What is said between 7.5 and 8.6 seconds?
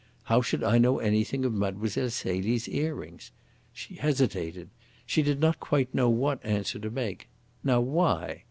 Now, why?